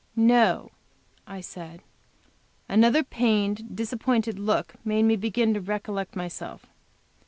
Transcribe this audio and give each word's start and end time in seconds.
"No," 0.15 0.71
I 1.27 1.41
said. 1.41 1.83
Another 2.67 3.03
pained, 3.03 3.75
disappointed 3.75 4.39
look 4.39 4.73
made 4.83 5.03
me 5.03 5.15
begin 5.15 5.53
to 5.53 5.61
recollect 5.61 6.15
myself. 6.15 6.65